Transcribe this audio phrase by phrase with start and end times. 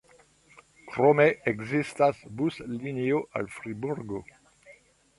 [0.93, 4.27] Krome ekzistas buslinio al Friburgo.